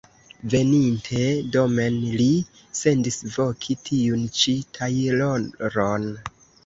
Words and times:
Veninte 0.51 1.25
domen 1.57 1.99
li 2.21 2.27
sendis 2.79 3.19
voki 3.35 3.77
tiun 3.91 4.27
ĉi 4.41 4.57
tajloron. 4.79 6.13